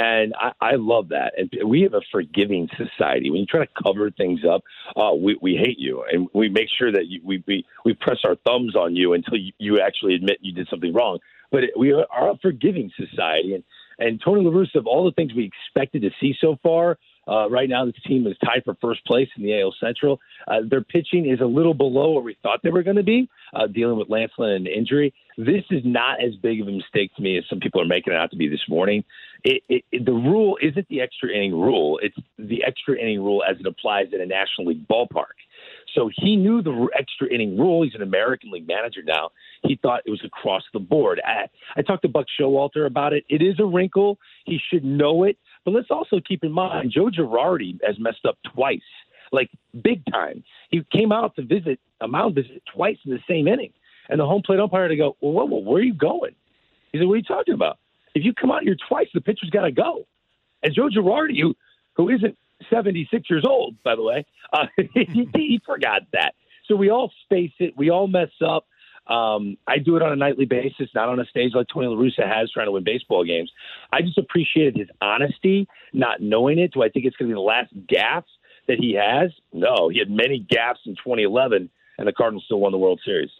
And 0.00 0.32
I, 0.38 0.52
I 0.60 0.74
love 0.76 1.08
that. 1.08 1.32
And 1.36 1.68
we 1.68 1.82
have 1.82 1.92
a 1.92 2.00
forgiving 2.12 2.68
society. 2.76 3.30
When 3.30 3.40
you 3.40 3.46
try 3.46 3.64
to 3.66 3.72
cover 3.82 4.12
things 4.12 4.40
up, 4.48 4.62
uh, 4.96 5.12
we, 5.12 5.36
we 5.42 5.56
hate 5.56 5.78
you, 5.80 6.04
and 6.08 6.28
we 6.32 6.48
make 6.48 6.68
sure 6.78 6.92
that 6.92 7.08
you, 7.08 7.20
we, 7.24 7.42
we 7.48 7.66
we 7.84 7.94
press 7.94 8.18
our 8.24 8.36
thumbs 8.46 8.76
on 8.76 8.94
you 8.94 9.14
until 9.14 9.36
you, 9.36 9.52
you 9.58 9.80
actually 9.80 10.14
admit 10.14 10.38
you 10.40 10.52
did 10.52 10.68
something 10.70 10.92
wrong. 10.92 11.18
But 11.50 11.64
it, 11.64 11.70
we 11.76 11.92
are 11.92 12.30
a 12.30 12.38
forgiving 12.40 12.92
society, 12.96 13.54
and 13.54 13.64
and 13.98 14.20
Tony 14.24 14.44
La 14.44 14.52
Russa, 14.52 14.76
of 14.76 14.86
all 14.86 15.04
the 15.04 15.10
things 15.10 15.34
we 15.34 15.50
expected 15.50 16.02
to 16.02 16.10
see 16.20 16.32
so 16.40 16.56
far, 16.62 16.96
uh, 17.28 17.50
right 17.50 17.68
now 17.68 17.84
this 17.84 17.94
team 18.06 18.26
is 18.26 18.36
tied 18.44 18.62
for 18.64 18.76
first 18.80 19.04
place 19.04 19.28
in 19.36 19.42
the 19.42 19.60
AL 19.60 19.74
Central. 19.80 20.20
Uh, 20.46 20.60
their 20.68 20.82
pitching 20.82 21.28
is 21.28 21.40
a 21.40 21.44
little 21.44 21.74
below 21.74 22.12
where 22.12 22.22
we 22.22 22.36
thought 22.42 22.60
they 22.62 22.70
were 22.70 22.82
going 22.82 22.96
to 22.96 23.02
be, 23.02 23.28
uh, 23.52 23.66
dealing 23.66 23.98
with 23.98 24.08
Lance 24.08 24.32
Lynn 24.38 24.52
and 24.52 24.68
injury. 24.68 25.12
This 25.36 25.64
is 25.70 25.82
not 25.84 26.22
as 26.24 26.34
big 26.36 26.60
of 26.60 26.68
a 26.68 26.72
mistake 26.72 27.14
to 27.16 27.22
me 27.22 27.36
as 27.36 27.44
some 27.50 27.60
people 27.60 27.82
are 27.82 27.86
making 27.86 28.12
it 28.12 28.16
out 28.16 28.30
to 28.30 28.36
be 28.36 28.48
this 28.48 28.64
morning. 28.68 29.04
It, 29.44 29.62
it, 29.68 30.04
the 30.04 30.12
rule 30.12 30.58
isn't 30.60 30.88
the 30.88 31.00
extra 31.00 31.30
inning 31.30 31.52
rule; 31.52 31.98
it's 32.02 32.16
the 32.38 32.64
extra 32.64 32.98
inning 32.98 33.22
rule 33.22 33.44
as 33.48 33.58
it 33.60 33.66
applies 33.66 34.06
in 34.12 34.20
a 34.20 34.26
National 34.26 34.68
League 34.68 34.86
ballpark. 34.88 35.36
So 35.94 36.10
he 36.14 36.36
knew 36.36 36.62
the 36.62 36.88
extra 36.96 37.28
inning 37.28 37.56
rule. 37.56 37.82
He's 37.82 37.94
an 37.94 38.02
American 38.02 38.50
League 38.50 38.66
manager 38.66 39.00
now. 39.04 39.30
He 39.62 39.78
thought 39.80 40.02
it 40.06 40.10
was 40.10 40.22
across 40.24 40.62
the 40.72 40.78
board. 40.78 41.20
I, 41.24 41.48
I 41.76 41.82
talked 41.82 42.02
to 42.02 42.08
Buck 42.08 42.26
Showalter 42.38 42.86
about 42.86 43.12
it. 43.12 43.24
It 43.28 43.42
is 43.42 43.58
a 43.58 43.64
wrinkle. 43.64 44.18
He 44.44 44.58
should 44.70 44.84
know 44.84 45.24
it. 45.24 45.38
But 45.64 45.72
let's 45.72 45.90
also 45.90 46.20
keep 46.20 46.44
in 46.44 46.52
mind 46.52 46.92
Joe 46.92 47.10
Girardi 47.10 47.78
has 47.86 47.98
messed 47.98 48.24
up 48.26 48.38
twice, 48.54 48.80
like 49.32 49.50
big 49.82 50.02
time. 50.12 50.44
He 50.70 50.82
came 50.92 51.12
out 51.12 51.36
to 51.36 51.42
visit 51.42 51.80
a 52.00 52.08
mound 52.08 52.34
visit 52.34 52.62
twice 52.72 52.98
in 53.04 53.12
the 53.12 53.20
same 53.28 53.48
inning, 53.48 53.72
and 54.08 54.20
the 54.20 54.26
home 54.26 54.42
plate 54.42 54.60
umpire 54.60 54.88
to 54.88 54.96
go, 54.96 55.16
"Well, 55.20 55.32
whoa, 55.32 55.44
whoa, 55.44 55.58
where 55.58 55.80
are 55.80 55.84
you 55.84 55.94
going?" 55.94 56.34
He 56.92 56.98
said, 56.98 57.06
"What 57.06 57.14
are 57.14 57.18
you 57.18 57.22
talking 57.22 57.54
about? 57.54 57.78
If 58.14 58.24
you 58.24 58.32
come 58.34 58.50
out 58.50 58.62
here 58.62 58.76
twice, 58.88 59.08
the 59.14 59.20
pitcher's 59.20 59.50
got 59.50 59.62
to 59.62 59.72
go." 59.72 60.06
And 60.62 60.74
Joe 60.74 60.88
Girardi, 60.88 61.40
who 61.40 61.54
who 61.94 62.08
isn't 62.08 62.36
76 62.70 63.28
years 63.30 63.44
old, 63.46 63.76
by 63.82 63.94
the 63.96 64.02
way, 64.02 64.24
uh, 64.52 64.66
he, 64.76 65.28
he 65.34 65.60
forgot 65.64 66.02
that. 66.12 66.34
So 66.66 66.76
we 66.76 66.90
all 66.90 67.10
face 67.28 67.52
it. 67.58 67.74
We 67.76 67.90
all 67.90 68.06
mess 68.06 68.30
up. 68.44 68.66
Um, 69.06 69.56
I 69.66 69.78
do 69.78 69.96
it 69.96 70.02
on 70.02 70.12
a 70.12 70.16
nightly 70.16 70.44
basis, 70.44 70.90
not 70.94 71.08
on 71.08 71.18
a 71.18 71.24
stage 71.24 71.52
like 71.54 71.66
Tony 71.72 71.86
La 71.86 71.96
Russa 71.96 72.28
has 72.28 72.50
trying 72.52 72.66
to 72.66 72.72
win 72.72 72.84
baseball 72.84 73.24
games. 73.24 73.50
I 73.90 74.02
just 74.02 74.18
appreciated 74.18 74.76
his 74.76 74.88
honesty, 75.00 75.66
not 75.94 76.20
knowing 76.20 76.58
it. 76.58 76.72
Do 76.74 76.82
I 76.82 76.90
think 76.90 77.06
it's 77.06 77.16
going 77.16 77.30
to 77.30 77.34
be 77.34 77.36
the 77.36 77.40
last 77.40 77.72
gaff 77.88 78.24
that 78.66 78.78
he 78.78 78.94
has? 78.94 79.30
No, 79.52 79.88
he 79.88 79.98
had 79.98 80.10
many 80.10 80.40
gaffes 80.40 80.84
in 80.84 80.94
2011, 80.96 81.70
and 81.98 82.06
the 82.06 82.12
Cardinals 82.12 82.44
still 82.44 82.60
won 82.60 82.72
the 82.72 82.78
World 82.78 83.00
Series. 83.04 83.30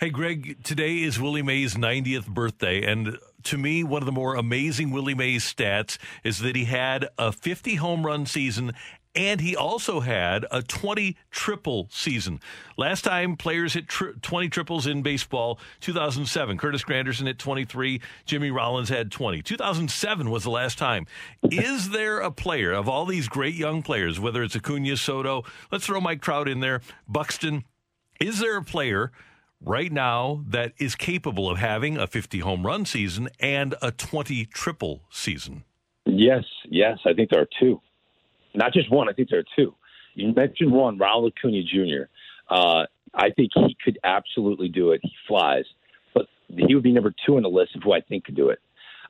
Hey, 0.00 0.10
Greg, 0.10 0.64
today 0.64 1.02
is 1.02 1.20
Willie 1.20 1.42
Mays' 1.42 1.74
90th 1.74 2.26
birthday, 2.26 2.82
and 2.82 3.18
to 3.44 3.58
me, 3.58 3.84
one 3.84 4.02
of 4.02 4.06
the 4.06 4.12
more 4.12 4.34
amazing 4.34 4.90
Willie 4.90 5.14
Mays 5.14 5.44
stats 5.44 5.98
is 6.24 6.40
that 6.40 6.56
he 6.56 6.64
had 6.64 7.08
a 7.16 7.30
50 7.30 7.76
home 7.76 8.04
run 8.04 8.26
season 8.26 8.72
and 9.14 9.40
he 9.40 9.56
also 9.56 10.00
had 10.00 10.46
a 10.50 10.62
20 10.62 11.16
triple 11.30 11.88
season. 11.90 12.40
Last 12.76 13.02
time 13.02 13.36
players 13.36 13.72
hit 13.72 13.88
tri- 13.88 14.12
20 14.22 14.48
triples 14.48 14.86
in 14.86 15.02
baseball, 15.02 15.58
2007. 15.80 16.56
Curtis 16.56 16.84
Granderson 16.84 17.26
hit 17.26 17.38
23. 17.38 18.00
Jimmy 18.26 18.50
Rollins 18.52 18.88
had 18.88 19.10
20. 19.10 19.42
2007 19.42 20.30
was 20.30 20.44
the 20.44 20.50
last 20.50 20.78
time. 20.78 21.06
Is 21.50 21.90
there 21.90 22.20
a 22.20 22.30
player 22.30 22.72
of 22.72 22.88
all 22.88 23.06
these 23.06 23.28
great 23.28 23.54
young 23.54 23.82
players, 23.82 24.20
whether 24.20 24.42
it's 24.42 24.54
Acuna, 24.54 24.96
Soto, 24.96 25.42
let's 25.72 25.86
throw 25.86 26.00
Mike 26.00 26.22
Trout 26.22 26.46
in 26.46 26.60
there, 26.60 26.80
Buxton, 27.08 27.64
is 28.20 28.40
there 28.40 28.56
a 28.56 28.64
player 28.64 29.12
right 29.60 29.92
now 29.92 30.44
that 30.46 30.72
is 30.78 30.94
capable 30.94 31.48
of 31.50 31.58
having 31.58 31.96
a 31.96 32.06
50 32.06 32.40
home 32.40 32.66
run 32.66 32.84
season 32.84 33.28
and 33.40 33.74
a 33.82 33.90
20 33.90 34.44
triple 34.46 35.02
season? 35.10 35.64
Yes, 36.06 36.44
yes. 36.68 36.98
I 37.04 37.12
think 37.12 37.30
there 37.30 37.40
are 37.40 37.48
two. 37.60 37.80
Not 38.54 38.72
just 38.72 38.90
one, 38.90 39.08
I 39.08 39.12
think 39.12 39.28
there 39.30 39.40
are 39.40 39.56
two. 39.56 39.74
You 40.14 40.32
mentioned 40.32 40.72
one, 40.72 40.98
Raul 40.98 41.28
Acuna 41.28 41.62
Jr. 41.62 42.10
Uh, 42.48 42.86
I 43.14 43.30
think 43.30 43.52
he 43.54 43.76
could 43.84 43.98
absolutely 44.02 44.68
do 44.68 44.92
it. 44.92 45.00
He 45.02 45.12
flies. 45.26 45.64
But 46.14 46.26
he 46.48 46.74
would 46.74 46.82
be 46.82 46.92
number 46.92 47.14
two 47.24 47.36
on 47.36 47.42
the 47.42 47.48
list 47.48 47.76
of 47.76 47.82
who 47.82 47.92
I 47.92 48.00
think 48.00 48.24
could 48.24 48.36
do 48.36 48.48
it. 48.48 48.58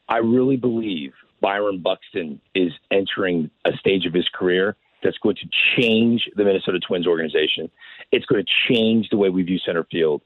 I 0.09 0.19
really 0.19 0.57
believe 0.57 1.13
Byron 1.41 1.81
Buxton 1.81 2.41
is 2.55 2.73
entering 2.91 3.51
a 3.65 3.73
stage 3.79 4.07
of 4.07 4.13
his 4.13 4.29
career 4.35 4.77
that's 5.03 5.19
going 5.19 5.37
to 5.37 5.49
change 5.77 6.29
the 6.37 6.45
Minnesota 6.45 6.79
Twins 6.81 7.07
organization. 7.07 7.71
It's 8.13 8.27
going 8.27 8.45
to 8.45 8.51
change 8.73 9.09
the 9.11 9.17
way 9.17 9.29
we 9.29 9.43
view 9.43 9.59
center 9.59 9.87
field. 9.91 10.23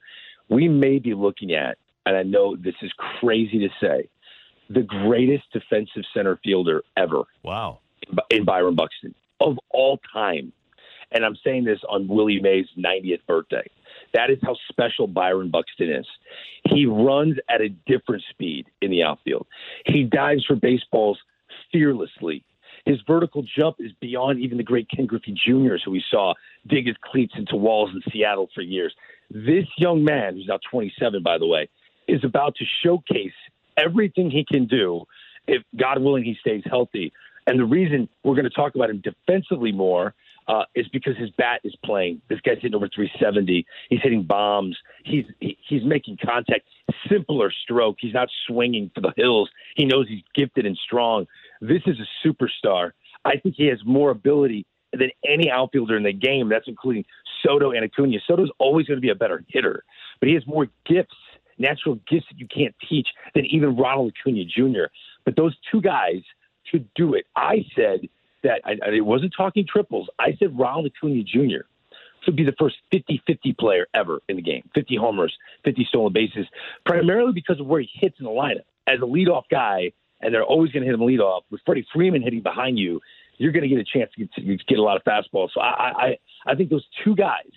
We 0.49 0.69
may 0.69 0.99
be 0.99 1.14
looking 1.14 1.52
at, 1.52 1.79
and 2.07 2.17
I 2.17 2.23
know 2.23 2.57
this 2.57 2.75
is 2.83 2.93
crazy 3.21 3.59
to 3.61 3.69
say, 3.81 4.09
the 4.71 4.83
greatest 4.83 5.45
defensive 5.52 6.05
center 6.14 6.38
fielder 6.43 6.83
ever. 6.97 7.23
Wow. 7.43 7.81
In 8.31 8.45
Byron 8.45 8.75
Buxton 8.75 9.14
of 9.41 9.59
all 9.71 9.99
time. 10.12 10.52
And 11.11 11.25
I'm 11.25 11.37
saying 11.45 11.64
this 11.64 11.79
on 11.88 12.09
Willie 12.09 12.41
Mays' 12.41 12.67
90th 12.79 13.21
birthday. 13.26 13.69
That 14.14 14.31
is 14.31 14.38
how 14.43 14.57
special 14.71 15.07
Byron 15.07 15.50
Buxton 15.50 15.91
is. 15.91 16.07
He 16.64 16.87
runs 16.87 17.37
at 17.50 17.61
a 17.61 17.69
different 17.87 18.23
speed 18.31 18.67
in 18.81 18.91
the 18.91 19.02
outfield. 19.02 19.47
He 19.85 20.05
dives 20.05 20.45
for 20.47 20.57
baseballs 20.57 21.19
fearlessly. 21.71 22.45
His 22.85 22.99
vertical 23.07 23.45
jump 23.59 23.77
is 23.79 23.93
beyond 24.01 24.41
even 24.41 24.59
the 24.59 24.65
great 24.65 24.89
Ken 24.89 25.07
Griffey 25.07 25.33
Jr.'s, 25.33 25.83
who 25.85 25.93
we 25.93 26.05
saw 26.11 26.35
dig 26.67 26.87
his 26.87 26.97
cleats 27.03 27.35
into 27.37 27.57
walls 27.57 27.91
in 27.95 28.03
Seattle 28.12 28.49
for 28.55 28.62
years. 28.62 28.95
This 29.31 29.67
young 29.77 30.05
man, 30.05 30.35
who's 30.35 30.49
now 30.49 30.59
27, 30.71 31.23
by 31.23 31.39
the 31.39 31.47
way, 31.47 31.69
is 32.09 32.25
about 32.25 32.57
to 32.57 32.65
showcase 32.83 33.33
everything 33.77 34.31
he 34.31 34.45
can 34.45 34.67
do 34.67 35.07
if, 35.47 35.62
God 35.77 36.03
willing, 36.03 36.25
he 36.25 36.37
stays 36.41 36.62
healthy. 36.67 37.12
And 37.47 37.59
the 37.59 37.65
reason 37.65 38.09
we're 38.23 38.35
going 38.35 38.45
to 38.45 38.51
talk 38.51 38.75
about 38.75 38.91
him 38.91 39.03
defensively 39.03 39.73
more 39.73 40.15
uh, 40.49 40.65
is 40.75 40.87
because 40.89 41.17
his 41.17 41.31
bat 41.31 41.61
is 41.65 41.75
playing. 41.85 42.21
This 42.29 42.41
guy's 42.41 42.57
hitting 42.57 42.75
over 42.75 42.89
370. 42.89 43.65
He's 43.89 44.01
hitting 44.03 44.25
bombs. 44.25 44.77
He's 45.05 45.25
he, 45.41 45.57
he's 45.69 45.85
making 45.85 46.19
contact. 46.25 46.67
Simpler 47.09 47.53
stroke. 47.62 47.97
He's 48.01 48.15
not 48.15 48.29
swinging 48.47 48.91
for 48.95 49.01
the 49.01 49.12
hills. 49.17 49.49
He 49.77 49.85
knows 49.85 50.09
he's 50.09 50.23
gifted 50.35 50.67
and 50.67 50.77
strong. 50.77 51.27
This 51.62 51.83
is 51.87 51.97
a 52.00 52.26
superstar. 52.26 52.90
I 53.25 53.37
think 53.37 53.54
he 53.57 53.66
has 53.69 53.78
more 53.87 54.11
ability 54.11 54.66
than 54.92 55.11
any 55.25 55.49
outfielder 55.49 55.97
in 55.97 56.02
the 56.02 56.12
game. 56.12 56.49
That's 56.49 56.66
including 56.66 57.04
Soto 57.40 57.71
and 57.71 57.85
Acuna. 57.85 58.19
Soto's 58.26 58.50
always 58.59 58.87
going 58.87 58.97
to 58.97 59.00
be 59.00 59.11
a 59.11 59.14
better 59.14 59.45
hitter, 59.49 59.85
but 60.19 60.28
he 60.28 60.35
has 60.35 60.45
more 60.45 60.66
gifts, 60.85 61.14
natural 61.59 62.00
gifts 62.11 62.26
that 62.31 62.40
you 62.40 62.49
can't 62.49 62.75
teach 62.90 63.07
than 63.37 63.47
even 63.47 63.76
Ronald 63.76 64.12
Acuna 64.19 64.45
Jr. 64.45 64.90
But 65.25 65.37
those 65.37 65.57
two 65.71 65.81
guys 65.81 66.23
could 66.69 66.92
do 66.95 67.14
it. 67.14 67.26
I 67.37 67.64
said 67.76 68.09
that 68.42 68.61
I, 68.64 68.73
I 68.85 69.00
wasn't 69.00 69.33
talking 69.37 69.64
triples. 69.64 70.09
I 70.19 70.37
said 70.40 70.59
Ronald 70.59 70.87
Acuna 70.87 71.23
Jr. 71.23 71.64
should 72.25 72.35
be 72.35 72.45
the 72.45 72.54
first 72.59 72.75
50-50 72.92 73.57
player 73.57 73.87
ever 73.95 74.21
in 74.28 74.35
the 74.35 74.42
game. 74.42 74.69
50 74.75 74.97
homers, 74.97 75.33
50 75.64 75.87
stolen 75.88 76.12
bases, 76.12 76.47
primarily 76.85 77.33
because 77.33 77.61
of 77.61 77.66
where 77.66 77.81
he 77.81 77.88
hits 77.95 78.16
in 78.19 78.25
the 78.25 78.33
lineup. 78.33 78.64
As 78.88 78.99
a 78.99 79.07
leadoff 79.07 79.45
guy, 79.49 79.92
and 80.23 80.33
they're 80.33 80.45
always 80.45 80.71
going 80.71 80.83
to 80.83 80.87
hit 80.87 80.95
him 80.95 81.00
leadoff, 81.00 81.43
with 81.50 81.61
Freddie 81.67 81.87
Freeman 81.93 82.23
hitting 82.23 82.43
behind 82.43 82.79
you, 82.79 83.00
you're 83.38 83.52
going 83.52 83.62
to 83.62 83.69
get 83.69 83.79
a 83.79 83.85
chance 83.85 84.11
to 84.14 84.21
get, 84.21 84.33
to 84.35 84.64
get 84.67 84.79
a 84.79 84.83
lot 84.83 84.97
of 84.97 85.05
fastballs. 85.05 85.49
So 85.52 85.61
I, 85.61 85.93
I, 86.07 86.19
I 86.47 86.55
think 86.55 86.71
those 86.71 86.87
two 87.05 87.14
guys 87.17 87.50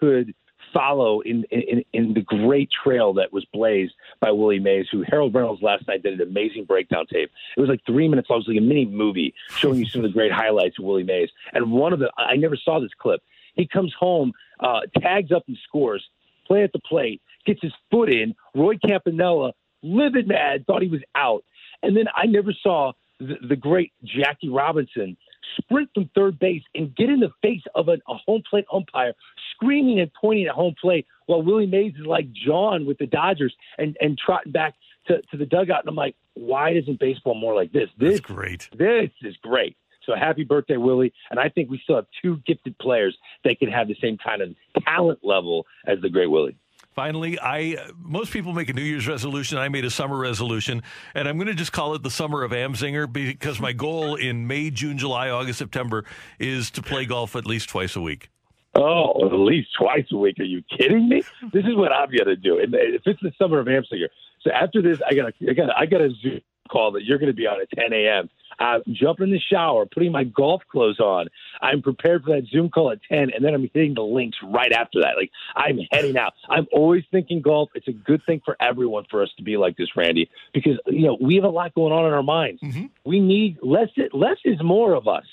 could 0.00 0.34
follow 0.72 1.20
in, 1.20 1.44
in, 1.50 1.84
in 1.92 2.14
the 2.14 2.20
great 2.20 2.68
trail 2.84 3.14
that 3.14 3.32
was 3.32 3.44
blazed 3.52 3.94
by 4.20 4.30
Willie 4.30 4.58
Mays, 4.58 4.86
who 4.92 5.02
Harold 5.06 5.34
Reynolds 5.34 5.62
last 5.62 5.86
night 5.88 6.02
did 6.02 6.20
an 6.20 6.28
amazing 6.28 6.64
breakdown 6.64 7.06
tape. 7.06 7.30
It 7.56 7.60
was 7.60 7.70
like 7.70 7.80
three 7.86 8.08
minutes 8.08 8.28
long. 8.28 8.38
It 8.38 8.48
was 8.48 8.54
like 8.54 8.62
a 8.62 8.66
mini 8.66 8.84
movie 8.84 9.34
showing 9.56 9.78
you 9.78 9.86
some 9.86 10.04
of 10.04 10.10
the 10.10 10.14
great 10.14 10.32
highlights 10.32 10.78
of 10.78 10.84
Willie 10.84 11.04
Mays. 11.04 11.30
And 11.52 11.72
one 11.72 11.92
of 11.92 11.98
the, 11.98 12.10
I 12.18 12.36
never 12.36 12.56
saw 12.56 12.80
this 12.80 12.90
clip. 12.98 13.22
He 13.54 13.66
comes 13.66 13.94
home, 13.98 14.32
uh, 14.60 14.80
tags 15.00 15.32
up 15.32 15.44
and 15.48 15.56
scores, 15.66 16.06
play 16.46 16.62
at 16.62 16.72
the 16.72 16.80
plate, 16.80 17.20
gets 17.46 17.60
his 17.62 17.72
foot 17.90 18.10
in. 18.10 18.34
Roy 18.54 18.76
Campanella, 18.76 19.52
livid 19.82 20.28
mad, 20.28 20.66
thought 20.66 20.82
he 20.82 20.88
was 20.88 21.02
out. 21.14 21.44
And 21.82 21.96
then 21.96 22.06
I 22.14 22.26
never 22.26 22.52
saw 22.52 22.92
the, 23.18 23.36
the 23.48 23.56
great 23.56 23.92
Jackie 24.04 24.48
Robinson 24.48 25.16
sprint 25.60 25.90
from 25.94 26.10
third 26.14 26.38
base 26.38 26.62
and 26.74 26.94
get 26.94 27.08
in 27.08 27.20
the 27.20 27.30
face 27.42 27.62
of 27.74 27.88
an, 27.88 28.00
a 28.08 28.14
home 28.14 28.42
plate 28.48 28.66
umpire, 28.72 29.14
screaming 29.54 30.00
and 30.00 30.10
pointing 30.20 30.46
at 30.46 30.54
home 30.54 30.74
plate 30.80 31.06
while 31.26 31.42
Willie 31.42 31.66
Mays 31.66 31.94
is 31.98 32.06
like 32.06 32.30
John 32.32 32.86
with 32.86 32.98
the 32.98 33.06
Dodgers 33.06 33.54
and, 33.76 33.96
and 34.00 34.18
trotting 34.18 34.52
back 34.52 34.74
to, 35.06 35.20
to 35.30 35.36
the 35.36 35.46
dugout. 35.46 35.80
And 35.80 35.88
I'm 35.88 35.96
like, 35.96 36.16
why 36.34 36.70
isn't 36.72 37.00
baseball 37.00 37.34
more 37.34 37.54
like 37.54 37.72
this? 37.72 37.88
This 37.98 38.20
That's 38.20 38.20
great. 38.20 38.68
This 38.76 39.10
is 39.22 39.36
great. 39.42 39.76
So 40.04 40.14
happy 40.14 40.44
birthday, 40.44 40.78
Willie. 40.78 41.12
And 41.30 41.38
I 41.38 41.48
think 41.50 41.70
we 41.70 41.78
still 41.82 41.96
have 41.96 42.06
two 42.22 42.40
gifted 42.46 42.78
players 42.78 43.16
that 43.44 43.58
can 43.58 43.70
have 43.70 43.88
the 43.88 43.96
same 44.00 44.16
kind 44.16 44.40
of 44.40 44.54
talent 44.84 45.20
level 45.22 45.66
as 45.86 46.00
the 46.00 46.08
great 46.08 46.30
Willie. 46.30 46.56
Finally, 46.98 47.38
I 47.38 47.76
most 47.96 48.32
people 48.32 48.52
make 48.52 48.68
a 48.70 48.72
New 48.72 48.82
Year's 48.82 49.06
resolution. 49.06 49.56
I 49.56 49.68
made 49.68 49.84
a 49.84 49.90
summer 49.90 50.18
resolution, 50.18 50.82
and 51.14 51.28
I'm 51.28 51.36
going 51.36 51.46
to 51.46 51.54
just 51.54 51.70
call 51.70 51.94
it 51.94 52.02
the 52.02 52.10
summer 52.10 52.42
of 52.42 52.50
Amsinger 52.50 53.06
because 53.12 53.60
my 53.60 53.72
goal 53.72 54.16
in 54.16 54.48
May, 54.48 54.70
June, 54.70 54.98
July, 54.98 55.30
August, 55.30 55.60
September 55.60 56.04
is 56.40 56.72
to 56.72 56.82
play 56.82 57.04
golf 57.06 57.36
at 57.36 57.46
least 57.46 57.68
twice 57.68 57.94
a 57.94 58.00
week. 58.00 58.30
Oh, 58.74 59.24
at 59.24 59.32
least 59.32 59.68
twice 59.78 60.06
a 60.10 60.16
week. 60.16 60.40
Are 60.40 60.42
you 60.42 60.60
kidding 60.76 61.08
me? 61.08 61.22
This 61.52 61.64
is 61.66 61.76
what 61.76 61.92
I'm 61.92 62.10
going 62.10 62.26
to 62.26 62.34
do. 62.34 62.58
And 62.58 62.74
If 62.74 63.02
it's 63.06 63.22
the 63.22 63.30
summer 63.38 63.60
of 63.60 63.68
Amsinger, 63.68 64.08
so 64.40 64.50
after 64.50 64.82
this, 64.82 64.98
I 65.08 65.14
got 65.14 65.32
I 65.48 65.52
got 65.52 65.70
I 65.76 65.86
got 65.86 66.00
a 66.00 66.10
Zoom 66.20 66.40
call 66.68 66.90
that 66.90 67.04
you're 67.04 67.18
going 67.18 67.30
to 67.30 67.36
be 67.36 67.46
on 67.46 67.60
at 67.60 67.70
10 67.78 67.92
a.m. 67.92 68.28
I'm 68.58 68.82
jumping 68.90 69.28
in 69.28 69.32
the 69.32 69.40
shower, 69.40 69.86
putting 69.86 70.12
my 70.12 70.24
golf 70.24 70.62
clothes 70.70 71.00
on. 71.00 71.28
I'm 71.60 71.82
prepared 71.82 72.24
for 72.24 72.34
that 72.34 72.46
Zoom 72.48 72.70
call 72.70 72.90
at 72.90 72.98
10, 73.08 73.30
and 73.34 73.44
then 73.44 73.54
I'm 73.54 73.68
hitting 73.72 73.94
the 73.94 74.02
links 74.02 74.38
right 74.42 74.72
after 74.72 75.00
that. 75.00 75.16
Like, 75.16 75.30
I'm 75.54 75.78
heading 75.90 76.16
out. 76.16 76.32
I'm 76.48 76.66
always 76.72 77.04
thinking 77.10 77.40
golf. 77.40 77.70
It's 77.74 77.88
a 77.88 77.92
good 77.92 78.22
thing 78.26 78.40
for 78.44 78.56
everyone 78.60 79.04
for 79.10 79.22
us 79.22 79.30
to 79.36 79.42
be 79.42 79.56
like 79.56 79.76
this, 79.76 79.88
Randy, 79.96 80.30
because, 80.52 80.78
you 80.86 81.06
know, 81.06 81.16
we 81.20 81.36
have 81.36 81.44
a 81.44 81.48
lot 81.48 81.74
going 81.74 81.92
on 81.92 82.06
in 82.06 82.12
our 82.12 82.22
minds. 82.22 82.60
Mm-hmm. 82.62 82.86
We 83.04 83.20
need 83.20 83.58
less, 83.62 83.88
less 84.12 84.38
is 84.44 84.62
more 84.62 84.94
of 84.94 85.08
us. 85.08 85.24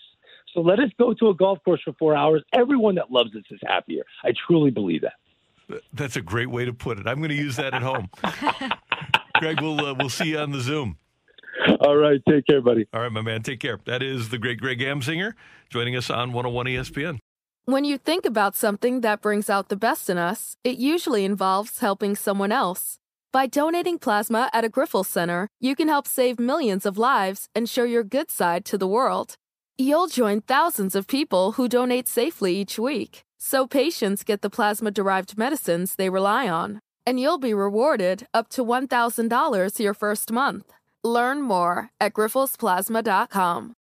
So 0.53 0.62
let 0.62 0.79
us 0.79 0.89
go 0.98 1.13
to 1.13 1.29
a 1.29 1.36
golf 1.36 1.60
course 1.65 1.82
for 1.84 1.94
four 2.00 2.15
hours. 2.15 2.41
Everyone 2.53 2.96
that 2.96 3.12
loves 3.12 3.36
us 3.36 3.44
is 3.51 3.60
happier. 3.65 4.03
I 4.24 4.34
truly 4.48 4.72
believe 4.72 5.01
that. 5.01 5.82
That's 5.94 6.15
a 6.15 6.22
great 6.22 6.50
way 6.50 6.65
to 6.65 6.74
put 6.74 7.00
it. 7.00 7.08
I'm 7.08 7.17
going 7.17 7.29
to 7.29 7.36
use 7.36 7.58
that 7.58 7.74
at 7.74 7.82
home. 7.82 8.10
Greg, 9.39 9.60
we'll 9.62 9.86
uh, 9.86 9.94
we'll 9.96 10.10
see 10.10 10.29
you 10.29 10.39
on 10.39 10.51
the 10.51 10.62
Zoom. 10.62 10.98
All 11.81 11.95
right. 11.95 12.21
Take 12.27 12.45
care, 12.47 12.62
buddy. 12.62 12.88
All 12.93 13.01
right, 13.01 13.12
my 13.12 13.21
man. 13.21 13.43
Take 13.43 13.59
care. 13.59 13.79
That 13.85 14.03
is 14.03 14.29
the 14.29 14.38
great 14.38 14.59
Greg 14.59 14.79
Amsinger 14.79 15.33
joining 15.69 15.95
us 15.95 16.09
on 16.09 16.33
101 16.33 16.65
ESPN. 16.67 17.19
When 17.65 17.83
you 17.83 17.97
think 17.97 18.25
about 18.25 18.55
something 18.55 19.01
that 19.01 19.21
brings 19.21 19.50
out 19.50 19.69
the 19.69 19.75
best 19.75 20.09
in 20.09 20.19
us, 20.19 20.55
it 20.63 20.77
usually 20.77 21.25
involves 21.25 21.79
helping 21.79 22.15
someone 22.15 22.51
else. 22.51 23.00
By 23.33 23.47
donating 23.47 23.97
plasma 23.97 24.50
at 24.53 24.63
a 24.63 24.69
Grifols 24.69 25.07
Center, 25.07 25.50
you 25.59 25.75
can 25.75 25.88
help 25.88 26.07
save 26.07 26.39
millions 26.39 26.85
of 26.85 26.97
lives 26.97 27.50
and 27.55 27.67
show 27.67 27.83
your 27.83 28.03
good 28.03 28.29
side 28.29 28.65
to 28.65 28.77
the 28.77 28.88
world. 28.88 29.35
You'll 29.77 30.07
join 30.07 30.41
thousands 30.41 30.95
of 30.95 31.07
people 31.07 31.53
who 31.53 31.67
donate 31.67 32.07
safely 32.07 32.55
each 32.55 32.79
week, 32.79 33.24
so 33.38 33.67
patients 33.67 34.24
get 34.24 34.41
the 34.41 34.50
plasma 34.50 34.91
derived 34.91 35.38
medicines 35.38 35.95
they 35.95 36.09
rely 36.09 36.47
on. 36.47 36.79
And 37.05 37.19
you'll 37.19 37.39
be 37.39 37.53
rewarded 37.53 38.27
up 38.33 38.47
to 38.50 38.63
$1,000 38.63 39.79
your 39.79 39.93
first 39.93 40.31
month. 40.31 40.71
Learn 41.05 41.43
more 41.43 41.89
at 42.01 42.13
grifolsplasma.com. 42.13 43.74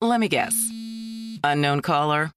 Let 0.00 0.20
me 0.20 0.28
guess. 0.28 0.54
Unknown 1.44 1.80
caller? 1.80 2.32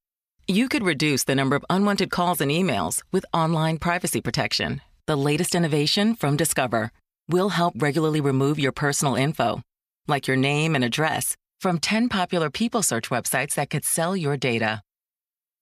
You 0.48 0.70
could 0.70 0.84
reduce 0.84 1.24
the 1.24 1.34
number 1.34 1.56
of 1.56 1.66
unwanted 1.70 2.12
calls 2.12 2.42
and 2.42 2.52
emails 2.52 3.02
with 3.12 3.26
online 3.34 3.80
privacy 3.80 4.22
protection. 4.22 4.82
The 5.08 5.16
latest 5.16 5.56
innovation 5.56 6.16
from 6.16 6.38
Discover 6.38 6.92
will 7.28 7.50
help 7.50 7.74
regularly 7.78 8.22
remove 8.22 8.60
your 8.60 8.72
personal 8.72 9.16
info, 9.16 9.62
like 10.08 10.28
your 10.28 10.38
name 10.38 10.76
and 10.76 10.84
address, 10.84 11.36
from 11.60 11.80
10 11.80 12.08
popular 12.10 12.52
people 12.52 12.84
search 12.84 13.10
websites 13.10 13.56
that 13.56 13.72
could 13.72 13.84
sell 13.84 14.16
your 14.16 14.38
data. 14.38 14.82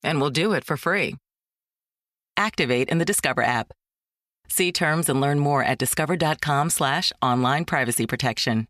And 0.03 0.19
we'll 0.19 0.31
do 0.31 0.51
it 0.51 0.65
for 0.65 0.75
free. 0.75 1.15
Activate 2.35 2.89
in 2.89 2.97
the 2.97 3.05
Discover 3.05 3.43
app. 3.43 3.71
See 4.51 4.73
terms 4.73 5.07
and 5.07 5.21
learn 5.21 5.39
more 5.39 5.63
at 5.63 5.77
discover.com 5.77 6.71
slash 6.71 7.13
online 7.21 7.63
privacy 7.63 8.05
protection. 8.05 8.67